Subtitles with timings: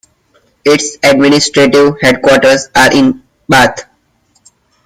[0.65, 3.87] Its administrative headquarters are in Bath.